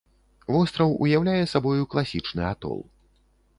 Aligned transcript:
Востраў 0.55 0.95
уяўляе 1.03 1.43
сабою 1.53 1.83
класічны 1.93 2.43
атол. 2.53 2.83